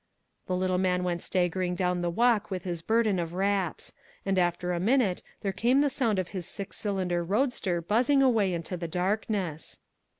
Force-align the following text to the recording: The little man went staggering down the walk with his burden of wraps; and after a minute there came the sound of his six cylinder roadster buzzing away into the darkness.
The 0.47 0.55
little 0.55 0.79
man 0.79 1.03
went 1.03 1.21
staggering 1.21 1.75
down 1.75 2.01
the 2.01 2.09
walk 2.09 2.49
with 2.49 2.63
his 2.63 2.81
burden 2.81 3.19
of 3.19 3.33
wraps; 3.35 3.93
and 4.25 4.39
after 4.39 4.73
a 4.73 4.79
minute 4.79 5.21
there 5.41 5.51
came 5.53 5.81
the 5.81 5.91
sound 5.91 6.17
of 6.17 6.29
his 6.29 6.47
six 6.47 6.75
cylinder 6.77 7.23
roadster 7.23 7.83
buzzing 7.83 8.23
away 8.23 8.51
into 8.51 8.75
the 8.75 8.87
darkness. 8.87 9.79